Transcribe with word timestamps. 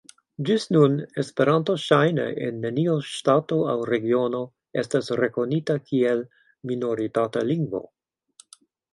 Ĝis 0.45 0.63
nun 0.75 0.93
Esperanto 1.23 1.73
ŝajne 1.81 2.23
en 2.45 2.55
neniu 2.63 2.95
ŝtato 3.15 3.59
aŭ 3.73 3.75
regiono 3.89 4.39
estas 4.83 5.09
rekonita 5.19 5.75
kiel 5.91 6.23
minoritata 6.71 7.45
lingvo. 7.51 7.83